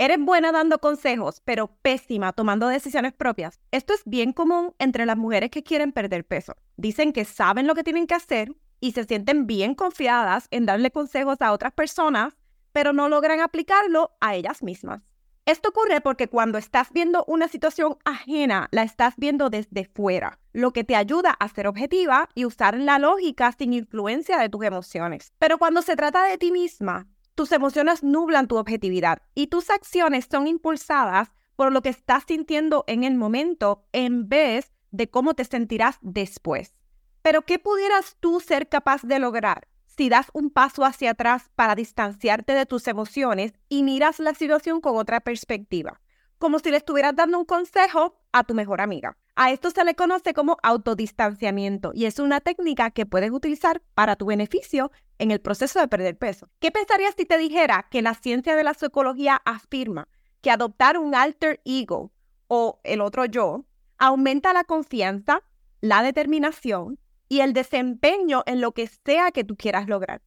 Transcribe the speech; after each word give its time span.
Eres 0.00 0.20
buena 0.20 0.52
dando 0.52 0.78
consejos, 0.78 1.42
pero 1.44 1.72
pésima 1.82 2.32
tomando 2.32 2.68
decisiones 2.68 3.12
propias. 3.12 3.58
Esto 3.72 3.94
es 3.94 4.02
bien 4.04 4.32
común 4.32 4.72
entre 4.78 5.06
las 5.06 5.16
mujeres 5.16 5.50
que 5.50 5.64
quieren 5.64 5.90
perder 5.90 6.24
peso. 6.24 6.54
Dicen 6.76 7.12
que 7.12 7.24
saben 7.24 7.66
lo 7.66 7.74
que 7.74 7.82
tienen 7.82 8.06
que 8.06 8.14
hacer 8.14 8.54
y 8.78 8.92
se 8.92 9.02
sienten 9.02 9.48
bien 9.48 9.74
confiadas 9.74 10.46
en 10.52 10.66
darle 10.66 10.92
consejos 10.92 11.38
a 11.40 11.50
otras 11.50 11.72
personas, 11.72 12.36
pero 12.70 12.92
no 12.92 13.08
logran 13.08 13.40
aplicarlo 13.40 14.12
a 14.20 14.36
ellas 14.36 14.62
mismas. 14.62 15.02
Esto 15.46 15.70
ocurre 15.70 16.00
porque 16.00 16.28
cuando 16.28 16.58
estás 16.58 16.92
viendo 16.92 17.24
una 17.26 17.48
situación 17.48 17.96
ajena, 18.04 18.68
la 18.70 18.84
estás 18.84 19.14
viendo 19.16 19.50
desde 19.50 19.84
fuera, 19.84 20.38
lo 20.52 20.72
que 20.72 20.84
te 20.84 20.94
ayuda 20.94 21.32
a 21.32 21.48
ser 21.48 21.66
objetiva 21.66 22.28
y 22.36 22.44
usar 22.44 22.78
la 22.78 23.00
lógica 23.00 23.50
sin 23.50 23.72
influencia 23.72 24.38
de 24.38 24.48
tus 24.48 24.62
emociones. 24.62 25.32
Pero 25.40 25.58
cuando 25.58 25.82
se 25.82 25.96
trata 25.96 26.22
de 26.22 26.38
ti 26.38 26.52
misma, 26.52 27.08
tus 27.38 27.52
emociones 27.52 28.02
nublan 28.02 28.48
tu 28.48 28.56
objetividad 28.56 29.22
y 29.32 29.46
tus 29.46 29.70
acciones 29.70 30.26
son 30.28 30.48
impulsadas 30.48 31.30
por 31.54 31.70
lo 31.70 31.82
que 31.82 31.88
estás 31.88 32.24
sintiendo 32.26 32.82
en 32.88 33.04
el 33.04 33.14
momento 33.14 33.84
en 33.92 34.28
vez 34.28 34.72
de 34.90 35.08
cómo 35.08 35.34
te 35.34 35.44
sentirás 35.44 35.98
después. 36.00 36.74
Pero 37.22 37.42
¿qué 37.42 37.60
pudieras 37.60 38.16
tú 38.18 38.40
ser 38.40 38.68
capaz 38.68 39.02
de 39.04 39.20
lograr 39.20 39.68
si 39.86 40.08
das 40.08 40.26
un 40.32 40.50
paso 40.50 40.84
hacia 40.84 41.12
atrás 41.12 41.48
para 41.54 41.76
distanciarte 41.76 42.54
de 42.54 42.66
tus 42.66 42.88
emociones 42.88 43.52
y 43.68 43.84
miras 43.84 44.18
la 44.18 44.34
situación 44.34 44.80
con 44.80 44.96
otra 44.96 45.20
perspectiva? 45.20 46.00
Como 46.38 46.58
si 46.58 46.72
le 46.72 46.78
estuvieras 46.78 47.14
dando 47.14 47.38
un 47.38 47.44
consejo 47.44 48.17
a 48.32 48.44
tu 48.44 48.54
mejor 48.54 48.80
amiga. 48.80 49.16
A 49.36 49.52
esto 49.52 49.70
se 49.70 49.84
le 49.84 49.94
conoce 49.94 50.34
como 50.34 50.56
autodistanciamiento 50.62 51.92
y 51.94 52.06
es 52.06 52.18
una 52.18 52.40
técnica 52.40 52.90
que 52.90 53.06
puedes 53.06 53.30
utilizar 53.30 53.82
para 53.94 54.16
tu 54.16 54.26
beneficio 54.26 54.90
en 55.18 55.30
el 55.30 55.40
proceso 55.40 55.80
de 55.80 55.88
perder 55.88 56.18
peso. 56.18 56.48
¿Qué 56.58 56.70
pensarías 56.70 57.14
si 57.16 57.24
te 57.24 57.38
dijera 57.38 57.86
que 57.90 58.02
la 58.02 58.14
ciencia 58.14 58.56
de 58.56 58.64
la 58.64 58.74
psicología 58.74 59.40
afirma 59.44 60.08
que 60.40 60.50
adoptar 60.50 60.98
un 60.98 61.14
alter 61.14 61.60
ego 61.64 62.12
o 62.48 62.80
el 62.84 63.00
otro 63.00 63.24
yo 63.26 63.64
aumenta 63.98 64.52
la 64.52 64.64
confianza, 64.64 65.42
la 65.80 66.02
determinación 66.02 66.98
y 67.28 67.40
el 67.40 67.52
desempeño 67.52 68.42
en 68.46 68.60
lo 68.60 68.72
que 68.72 68.88
sea 69.04 69.30
que 69.30 69.44
tú 69.44 69.56
quieras 69.56 69.88
lograr? 69.88 70.22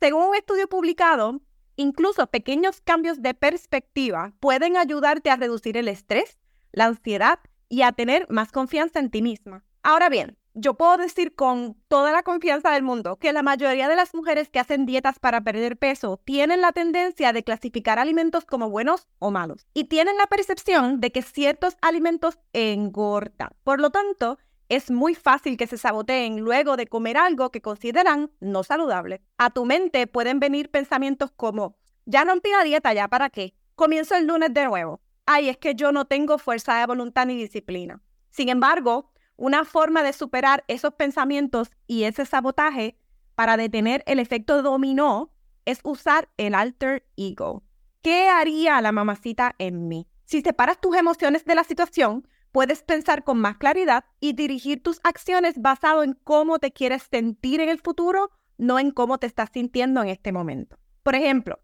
Según 0.00 0.24
un 0.24 0.34
estudio 0.34 0.68
publicado, 0.68 1.40
incluso 1.76 2.26
pequeños 2.28 2.80
cambios 2.80 3.22
de 3.22 3.34
perspectiva 3.34 4.32
pueden 4.40 4.76
ayudarte 4.76 5.30
a 5.30 5.36
reducir 5.36 5.76
el 5.76 5.88
estrés, 5.88 6.38
la 6.72 6.86
ansiedad 6.86 7.40
y 7.68 7.82
a 7.82 7.92
tener 7.92 8.26
más 8.30 8.52
confianza 8.52 8.98
en 8.98 9.10
ti 9.10 9.22
misma. 9.22 9.64
Ahora 9.82 10.08
bien, 10.08 10.36
yo 10.60 10.74
puedo 10.74 10.96
decir 10.96 11.34
con 11.36 11.76
toda 11.86 12.10
la 12.10 12.24
confianza 12.24 12.72
del 12.72 12.82
mundo 12.82 13.16
que 13.16 13.32
la 13.32 13.42
mayoría 13.42 13.88
de 13.88 13.94
las 13.94 14.12
mujeres 14.14 14.48
que 14.48 14.58
hacen 14.58 14.86
dietas 14.86 15.20
para 15.20 15.42
perder 15.42 15.76
peso 15.76 16.20
tienen 16.24 16.60
la 16.60 16.72
tendencia 16.72 17.32
de 17.32 17.44
clasificar 17.44 17.98
alimentos 17.98 18.44
como 18.44 18.68
buenos 18.68 19.06
o 19.20 19.30
malos 19.30 19.66
y 19.72 19.84
tienen 19.84 20.16
la 20.16 20.26
percepción 20.26 21.00
de 21.00 21.12
que 21.12 21.22
ciertos 21.22 21.76
alimentos 21.80 22.38
engordan. 22.52 23.50
Por 23.62 23.80
lo 23.80 23.90
tanto, 23.90 24.38
es 24.68 24.90
muy 24.90 25.14
fácil 25.14 25.56
que 25.56 25.68
se 25.68 25.78
saboteen 25.78 26.40
luego 26.40 26.76
de 26.76 26.88
comer 26.88 27.16
algo 27.16 27.50
que 27.50 27.62
consideran 27.62 28.32
no 28.40 28.64
saludable. 28.64 29.22
A 29.38 29.50
tu 29.50 29.64
mente 29.64 30.06
pueden 30.08 30.40
venir 30.40 30.70
pensamientos 30.70 31.30
como, 31.30 31.76
ya 32.04 32.24
rompí 32.24 32.50
la 32.50 32.64
dieta, 32.64 32.92
¿ya 32.92 33.06
para 33.06 33.30
qué? 33.30 33.54
Comienzo 33.76 34.16
el 34.16 34.26
lunes 34.26 34.52
de 34.52 34.64
nuevo 34.64 35.00
ay, 35.28 35.50
es 35.50 35.58
que 35.58 35.74
yo 35.74 35.92
no 35.92 36.06
tengo 36.06 36.38
fuerza 36.38 36.78
de 36.78 36.86
voluntad 36.86 37.26
ni 37.26 37.36
disciplina. 37.36 38.00
Sin 38.30 38.48
embargo, 38.48 39.12
una 39.36 39.66
forma 39.66 40.02
de 40.02 40.14
superar 40.14 40.64
esos 40.68 40.94
pensamientos 40.94 41.70
y 41.86 42.04
ese 42.04 42.24
sabotaje 42.24 42.98
para 43.34 43.58
detener 43.58 44.02
el 44.06 44.20
efecto 44.20 44.62
dominó 44.62 45.30
es 45.66 45.80
usar 45.84 46.30
el 46.38 46.54
alter 46.54 47.06
ego. 47.16 47.62
¿Qué 48.00 48.28
haría 48.28 48.80
la 48.80 48.90
mamacita 48.90 49.54
en 49.58 49.86
mí? 49.86 50.08
Si 50.24 50.40
separas 50.40 50.80
tus 50.80 50.96
emociones 50.96 51.44
de 51.44 51.54
la 51.54 51.64
situación, 51.64 52.26
puedes 52.50 52.82
pensar 52.82 53.22
con 53.22 53.38
más 53.38 53.58
claridad 53.58 54.06
y 54.20 54.32
dirigir 54.32 54.82
tus 54.82 54.98
acciones 55.04 55.60
basado 55.60 56.02
en 56.02 56.14
cómo 56.14 56.58
te 56.58 56.72
quieres 56.72 57.02
sentir 57.02 57.60
en 57.60 57.68
el 57.68 57.80
futuro, 57.80 58.30
no 58.56 58.78
en 58.78 58.92
cómo 58.92 59.18
te 59.18 59.26
estás 59.26 59.50
sintiendo 59.52 60.00
en 60.00 60.08
este 60.08 60.32
momento. 60.32 60.78
Por 61.02 61.14
ejemplo, 61.14 61.60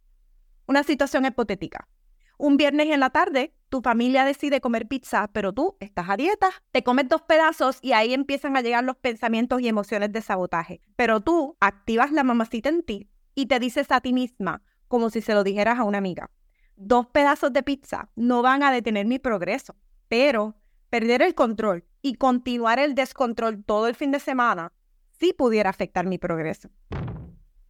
una 0.66 0.82
situación 0.82 1.24
hipotética. 1.24 1.88
Un 2.36 2.56
viernes 2.56 2.88
en 2.88 3.00
la 3.00 3.10
tarde, 3.10 3.54
tu 3.68 3.80
familia 3.80 4.24
decide 4.24 4.60
comer 4.60 4.88
pizza, 4.88 5.28
pero 5.32 5.52
tú 5.52 5.76
estás 5.80 6.08
a 6.08 6.16
dieta, 6.16 6.50
te 6.72 6.82
comes 6.82 7.08
dos 7.08 7.22
pedazos 7.22 7.78
y 7.80 7.92
ahí 7.92 8.12
empiezan 8.12 8.56
a 8.56 8.60
llegar 8.60 8.82
los 8.84 8.96
pensamientos 8.96 9.60
y 9.60 9.68
emociones 9.68 10.12
de 10.12 10.20
sabotaje. 10.20 10.80
Pero 10.96 11.20
tú 11.20 11.56
activas 11.60 12.12
la 12.12 12.24
mamacita 12.24 12.68
en 12.68 12.82
ti 12.82 13.08
y 13.34 13.46
te 13.46 13.60
dices 13.60 13.90
a 13.90 14.00
ti 14.00 14.12
misma, 14.12 14.62
como 14.88 15.10
si 15.10 15.20
se 15.20 15.34
lo 15.34 15.44
dijeras 15.44 15.78
a 15.78 15.84
una 15.84 15.98
amiga, 15.98 16.30
dos 16.76 17.06
pedazos 17.06 17.52
de 17.52 17.62
pizza 17.62 18.10
no 18.16 18.42
van 18.42 18.62
a 18.62 18.72
detener 18.72 19.06
mi 19.06 19.18
progreso, 19.18 19.76
pero 20.08 20.56
perder 20.90 21.22
el 21.22 21.34
control 21.34 21.84
y 22.02 22.14
continuar 22.14 22.78
el 22.78 22.94
descontrol 22.94 23.64
todo 23.64 23.86
el 23.88 23.94
fin 23.94 24.10
de 24.10 24.20
semana 24.20 24.72
sí 25.18 25.32
pudiera 25.32 25.70
afectar 25.70 26.06
mi 26.06 26.18
progreso. 26.18 26.68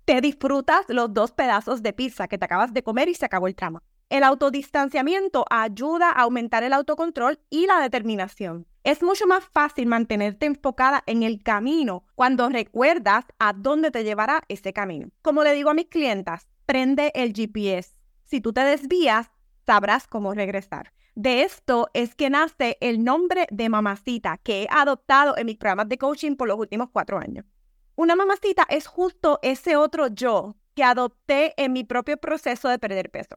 Te 0.05 0.21
disfrutas 0.21 0.85
los 0.89 1.15
dos 1.15 1.33
pedazos 1.33 1.83
de 1.83 1.93
pizza 1.93 2.29
que 2.29 2.37
te 2.37 2.45
acabas 2.45 2.75
de 2.75 2.83
comer 2.83 3.09
y 3.09 3.15
se 3.15 3.25
acabó 3.25 3.47
el 3.47 3.55
trama. 3.55 3.83
El 4.11 4.23
autodistanciamiento 4.23 5.45
ayuda 5.51 6.11
a 6.11 6.23
aumentar 6.23 6.63
el 6.63 6.73
autocontrol 6.73 7.41
y 7.51 7.67
la 7.67 7.81
determinación. 7.81 8.67
Es 8.85 9.03
mucho 9.03 9.27
más 9.27 9.45
fácil 9.45 9.87
mantenerte 9.87 10.47
enfocada 10.47 11.03
en 11.07 11.23
el 11.23 11.43
camino 11.43 12.05
cuando 12.15 12.51
recuerdas 12.51 13.25
a 13.39 13.55
dónde 13.55 13.91
te 13.91 14.05
llevará 14.05 14.43
ese 14.49 14.73
camino. 14.75 15.09
Como 15.23 15.43
le 15.43 15.55
digo 15.55 15.71
a 15.71 15.75
mis 15.75 15.87
clientas, 15.87 16.49
prende 16.67 17.13
el 17.15 17.33
GPS. 17.33 17.97
Si 18.25 18.41
tú 18.41 18.53
te 18.53 18.61
desvías, 18.61 19.31
sabrás 19.65 20.07
cómo 20.07 20.35
regresar. 20.35 20.93
De 21.15 21.43
esto 21.43 21.89
es 21.95 22.15
que 22.15 22.29
nace 22.29 22.77
el 22.81 23.05
nombre 23.05 23.47
de 23.51 23.69
mamacita 23.69 24.39
que 24.39 24.65
he 24.65 24.69
adoptado 24.71 25.37
en 25.39 25.47
mis 25.47 25.57
programas 25.57 25.89
de 25.89 25.97
coaching 25.97 26.37
por 26.37 26.49
los 26.49 26.59
últimos 26.59 26.91
cuatro 26.91 27.19
años. 27.19 27.47
Una 27.97 28.17
mamacita 28.17 28.67
es 28.69 28.87
justo 28.87 29.39
ese 29.43 29.77
otro 29.77 30.09
yo 30.09 30.57
que 30.75 30.83
adopté 30.83 31.55
en 31.57 31.73
mi 31.73 31.85
propio 31.85 32.17
proceso 32.17 32.69
de 32.69 32.79
perder 32.79 33.11
peso. 33.11 33.37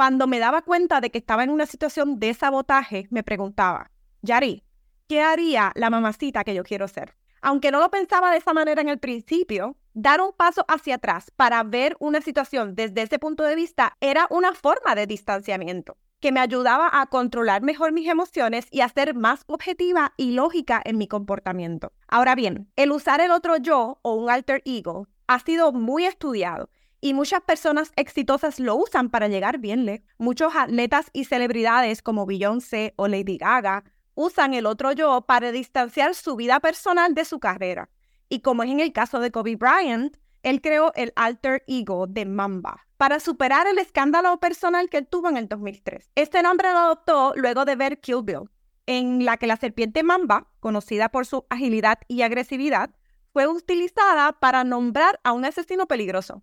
Cuando 0.00 0.26
me 0.26 0.38
daba 0.38 0.62
cuenta 0.62 1.02
de 1.02 1.10
que 1.10 1.18
estaba 1.18 1.44
en 1.44 1.50
una 1.50 1.66
situación 1.66 2.18
de 2.18 2.32
sabotaje, 2.32 3.06
me 3.10 3.22
preguntaba, 3.22 3.90
Yari, 4.22 4.64
¿qué 5.08 5.20
haría 5.20 5.72
la 5.74 5.90
mamacita 5.90 6.42
que 6.42 6.54
yo 6.54 6.64
quiero 6.64 6.88
ser? 6.88 7.18
Aunque 7.42 7.70
no 7.70 7.80
lo 7.80 7.90
pensaba 7.90 8.30
de 8.30 8.38
esa 8.38 8.54
manera 8.54 8.80
en 8.80 8.88
el 8.88 8.98
principio, 8.98 9.76
dar 9.92 10.22
un 10.22 10.32
paso 10.32 10.64
hacia 10.68 10.94
atrás 10.94 11.30
para 11.36 11.62
ver 11.64 11.98
una 12.00 12.22
situación 12.22 12.74
desde 12.74 13.02
ese 13.02 13.18
punto 13.18 13.42
de 13.42 13.54
vista 13.54 13.98
era 14.00 14.26
una 14.30 14.54
forma 14.54 14.94
de 14.94 15.06
distanciamiento 15.06 15.98
que 16.20 16.32
me 16.32 16.40
ayudaba 16.40 16.88
a 16.90 17.04
controlar 17.08 17.60
mejor 17.60 17.92
mis 17.92 18.08
emociones 18.08 18.68
y 18.70 18.80
a 18.80 18.88
ser 18.88 19.14
más 19.14 19.42
objetiva 19.48 20.14
y 20.16 20.32
lógica 20.32 20.80
en 20.82 20.96
mi 20.96 21.08
comportamiento. 21.08 21.92
Ahora 22.08 22.34
bien, 22.34 22.72
el 22.76 22.92
usar 22.92 23.20
el 23.20 23.32
otro 23.32 23.58
yo 23.58 23.98
o 24.00 24.14
un 24.14 24.30
alter 24.30 24.62
ego 24.64 25.08
ha 25.26 25.40
sido 25.40 25.72
muy 25.72 26.06
estudiado 26.06 26.70
y 27.00 27.14
muchas 27.14 27.40
personas 27.42 27.92
exitosas 27.96 28.60
lo 28.60 28.76
usan 28.76 29.10
para 29.10 29.28
llegar 29.28 29.58
bien 29.58 29.86
lejos. 29.86 30.06
Muchos 30.18 30.54
atletas 30.54 31.10
y 31.12 31.24
celebridades 31.24 32.02
como 32.02 32.26
Beyoncé 32.26 32.94
o 32.96 33.08
Lady 33.08 33.38
Gaga 33.38 33.84
usan 34.14 34.54
el 34.54 34.66
otro 34.66 34.92
yo 34.92 35.22
para 35.22 35.52
distanciar 35.52 36.14
su 36.14 36.36
vida 36.36 36.60
personal 36.60 37.14
de 37.14 37.24
su 37.24 37.40
carrera. 37.40 37.88
Y 38.28 38.40
como 38.40 38.62
es 38.62 38.70
en 38.70 38.80
el 38.80 38.92
caso 38.92 39.18
de 39.20 39.30
Kobe 39.30 39.56
Bryant, 39.56 40.16
él 40.42 40.60
creó 40.60 40.92
el 40.94 41.12
alter 41.16 41.64
ego 41.66 42.06
de 42.06 42.26
Mamba 42.26 42.86
para 42.96 43.18
superar 43.18 43.66
el 43.66 43.78
escándalo 43.78 44.38
personal 44.38 44.88
que 44.90 44.98
él 44.98 45.06
tuvo 45.06 45.28
en 45.28 45.36
el 45.36 45.48
2003. 45.48 46.10
Este 46.14 46.42
nombre 46.42 46.70
lo 46.70 46.78
adoptó 46.78 47.32
luego 47.34 47.64
de 47.64 47.76
ver 47.76 48.00
Kill 48.00 48.22
Bill, 48.22 48.50
en 48.86 49.24
la 49.24 49.36
que 49.38 49.46
la 49.46 49.56
serpiente 49.56 50.02
Mamba, 50.02 50.48
conocida 50.60 51.08
por 51.08 51.24
su 51.24 51.46
agilidad 51.48 51.98
y 52.08 52.22
agresividad, 52.22 52.90
fue 53.32 53.46
utilizada 53.46 54.32
para 54.32 54.64
nombrar 54.64 55.18
a 55.24 55.32
un 55.32 55.44
asesino 55.44 55.86
peligroso. 55.86 56.42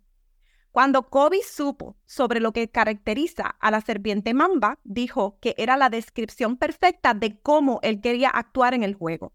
Cuando 0.70 1.08
Kobe 1.08 1.42
supo 1.42 1.96
sobre 2.06 2.40
lo 2.40 2.52
que 2.52 2.70
caracteriza 2.70 3.56
a 3.58 3.70
la 3.70 3.80
serpiente 3.80 4.34
mamba, 4.34 4.78
dijo 4.84 5.38
que 5.40 5.54
era 5.56 5.76
la 5.76 5.88
descripción 5.88 6.56
perfecta 6.56 7.14
de 7.14 7.40
cómo 7.40 7.80
él 7.82 8.00
quería 8.00 8.28
actuar 8.28 8.74
en 8.74 8.82
el 8.82 8.94
juego. 8.94 9.32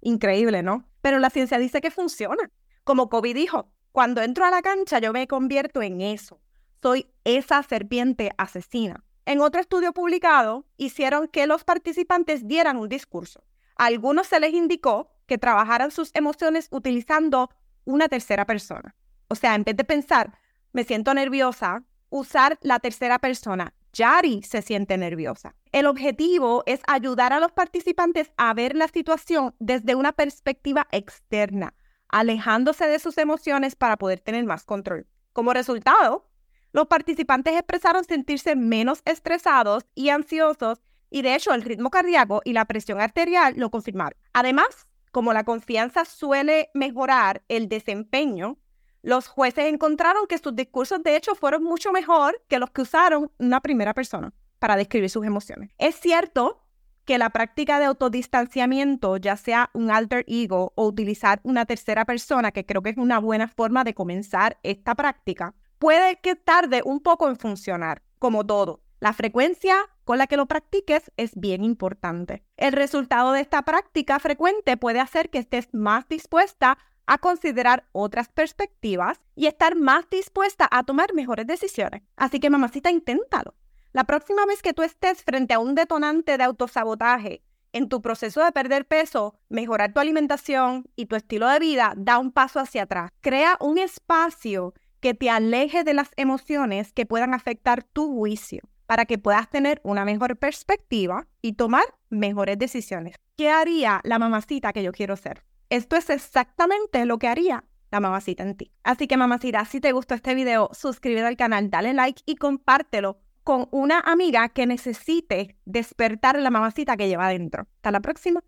Increíble, 0.00 0.62
¿no? 0.62 0.88
Pero 1.00 1.18
la 1.18 1.30
ciencia 1.30 1.58
dice 1.58 1.80
que 1.80 1.90
funciona. 1.90 2.50
Como 2.84 3.08
Kobe 3.08 3.34
dijo, 3.34 3.70
cuando 3.92 4.22
entro 4.22 4.44
a 4.44 4.50
la 4.50 4.62
cancha 4.62 4.98
yo 4.98 5.12
me 5.12 5.28
convierto 5.28 5.82
en 5.82 6.00
eso. 6.00 6.40
Soy 6.82 7.12
esa 7.24 7.62
serpiente 7.62 8.32
asesina. 8.38 9.04
En 9.24 9.40
otro 9.40 9.60
estudio 9.60 9.92
publicado, 9.92 10.66
hicieron 10.76 11.28
que 11.28 11.46
los 11.46 11.62
participantes 11.62 12.48
dieran 12.48 12.76
un 12.76 12.88
discurso. 12.88 13.44
A 13.76 13.86
algunos 13.86 14.26
se 14.26 14.40
les 14.40 14.52
indicó 14.52 15.12
que 15.26 15.38
trabajaran 15.38 15.92
sus 15.92 16.10
emociones 16.14 16.66
utilizando 16.72 17.50
una 17.84 18.08
tercera 18.08 18.46
persona. 18.46 18.96
O 19.28 19.34
sea, 19.34 19.54
en 19.54 19.64
vez 19.64 19.76
de 19.76 19.84
pensar, 19.84 20.38
me 20.72 20.84
siento 20.84 21.14
nerviosa, 21.14 21.84
usar 22.10 22.58
la 22.62 22.78
tercera 22.78 23.18
persona. 23.18 23.74
Yari 23.92 24.42
se 24.42 24.62
siente 24.62 24.96
nerviosa. 24.96 25.54
El 25.70 25.86
objetivo 25.86 26.62
es 26.66 26.80
ayudar 26.86 27.32
a 27.32 27.40
los 27.40 27.52
participantes 27.52 28.32
a 28.36 28.54
ver 28.54 28.74
la 28.74 28.88
situación 28.88 29.54
desde 29.58 29.94
una 29.94 30.12
perspectiva 30.12 30.86
externa, 30.92 31.74
alejándose 32.08 32.86
de 32.86 32.98
sus 32.98 33.18
emociones 33.18 33.76
para 33.76 33.96
poder 33.96 34.20
tener 34.20 34.44
más 34.44 34.64
control. 34.64 35.06
Como 35.32 35.52
resultado, 35.52 36.28
Los 36.72 36.86
participantes 36.86 37.54
expresaron 37.54 38.04
sentirse 38.04 38.56
menos 38.56 39.02
estresados 39.04 39.84
y 39.94 40.08
ansiosos 40.08 40.80
y 41.10 41.20
de 41.20 41.34
hecho 41.34 41.52
el 41.52 41.62
ritmo 41.62 41.90
cardíaco 41.90 42.40
y 42.44 42.54
la 42.54 42.64
presión 42.64 43.00
arterial 43.00 43.54
lo 43.58 43.70
confirmaron. 43.70 44.18
Además, 44.32 44.86
como 45.10 45.34
la 45.34 45.44
confianza 45.44 46.06
suele 46.06 46.70
mejorar 46.72 47.42
el 47.48 47.68
desempeño, 47.68 48.56
los 49.02 49.26
jueces 49.26 49.66
encontraron 49.66 50.26
que 50.26 50.38
sus 50.38 50.54
discursos 50.54 51.02
de 51.02 51.16
hecho 51.16 51.34
fueron 51.34 51.64
mucho 51.64 51.92
mejor 51.92 52.40
que 52.48 52.58
los 52.58 52.70
que 52.70 52.82
usaron 52.82 53.30
una 53.38 53.60
primera 53.60 53.94
persona 53.94 54.32
para 54.58 54.76
describir 54.76 55.10
sus 55.10 55.26
emociones. 55.26 55.70
Es 55.78 55.96
cierto 55.96 56.62
que 57.04 57.18
la 57.18 57.30
práctica 57.30 57.80
de 57.80 57.86
autodistanciamiento, 57.86 59.16
ya 59.16 59.36
sea 59.36 59.70
un 59.74 59.90
alter 59.90 60.24
ego 60.28 60.72
o 60.76 60.86
utilizar 60.86 61.40
una 61.42 61.66
tercera 61.66 62.04
persona, 62.04 62.52
que 62.52 62.64
creo 62.64 62.80
que 62.82 62.90
es 62.90 62.96
una 62.96 63.18
buena 63.18 63.48
forma 63.48 63.82
de 63.82 63.94
comenzar 63.94 64.58
esta 64.62 64.94
práctica, 64.94 65.54
puede 65.78 66.20
que 66.20 66.36
tarde 66.36 66.82
un 66.84 67.00
poco 67.00 67.28
en 67.28 67.36
funcionar, 67.36 68.02
como 68.20 68.46
todo. 68.46 68.84
La 69.00 69.12
frecuencia 69.12 69.74
con 70.04 70.18
la 70.18 70.28
que 70.28 70.36
lo 70.36 70.46
practiques 70.46 71.10
es 71.16 71.32
bien 71.34 71.64
importante. 71.64 72.44
El 72.56 72.72
resultado 72.72 73.32
de 73.32 73.40
esta 73.40 73.62
práctica 73.62 74.20
frecuente 74.20 74.76
puede 74.76 75.00
hacer 75.00 75.28
que 75.28 75.38
estés 75.38 75.68
más 75.72 76.06
dispuesta 76.06 76.78
a 77.06 77.18
considerar 77.18 77.84
otras 77.92 78.28
perspectivas 78.28 79.20
y 79.34 79.46
estar 79.46 79.76
más 79.76 80.08
dispuesta 80.10 80.68
a 80.70 80.84
tomar 80.84 81.14
mejores 81.14 81.46
decisiones. 81.46 82.02
Así 82.16 82.40
que 82.40 82.50
mamacita, 82.50 82.90
inténtalo. 82.90 83.54
La 83.92 84.04
próxima 84.04 84.46
vez 84.46 84.62
que 84.62 84.72
tú 84.72 84.82
estés 84.82 85.22
frente 85.22 85.54
a 85.54 85.58
un 85.58 85.74
detonante 85.74 86.38
de 86.38 86.44
autosabotaje 86.44 87.42
en 87.72 87.88
tu 87.88 88.02
proceso 88.02 88.44
de 88.44 88.52
perder 88.52 88.86
peso, 88.86 89.34
mejorar 89.48 89.92
tu 89.92 90.00
alimentación 90.00 90.88
y 90.96 91.06
tu 91.06 91.16
estilo 91.16 91.48
de 91.48 91.58
vida, 91.58 91.94
da 91.96 92.18
un 92.18 92.32
paso 92.32 92.60
hacia 92.60 92.82
atrás. 92.82 93.10
Crea 93.20 93.56
un 93.60 93.78
espacio 93.78 94.74
que 95.00 95.14
te 95.14 95.30
aleje 95.30 95.82
de 95.84 95.94
las 95.94 96.10
emociones 96.16 96.92
que 96.92 97.06
puedan 97.06 97.34
afectar 97.34 97.82
tu 97.82 98.14
juicio 98.14 98.60
para 98.86 99.06
que 99.06 99.18
puedas 99.18 99.48
tener 99.48 99.80
una 99.84 100.04
mejor 100.04 100.36
perspectiva 100.36 101.26
y 101.40 101.54
tomar 101.54 101.84
mejores 102.10 102.58
decisiones. 102.58 103.16
¿Qué 103.36 103.50
haría 103.50 104.00
la 104.04 104.18
mamacita 104.18 104.72
que 104.72 104.82
yo 104.82 104.92
quiero 104.92 105.16
ser? 105.16 105.44
Esto 105.72 105.96
es 105.96 106.10
exactamente 106.10 107.06
lo 107.06 107.18
que 107.18 107.28
haría 107.28 107.64
la 107.90 107.98
mamacita 107.98 108.42
en 108.42 108.58
ti. 108.58 108.72
Así 108.82 109.06
que 109.06 109.16
mamacita, 109.16 109.64
si 109.64 109.80
te 109.80 109.92
gustó 109.92 110.14
este 110.14 110.34
video, 110.34 110.68
suscríbete 110.74 111.26
al 111.26 111.38
canal, 111.38 111.70
dale 111.70 111.94
like 111.94 112.20
y 112.26 112.36
compártelo 112.36 113.22
con 113.42 113.68
una 113.70 114.00
amiga 114.00 114.50
que 114.50 114.66
necesite 114.66 115.56
despertar 115.64 116.38
la 116.38 116.50
mamacita 116.50 116.98
que 116.98 117.08
lleva 117.08 117.28
adentro. 117.28 117.68
Hasta 117.76 117.90
la 117.90 118.00
próxima. 118.00 118.44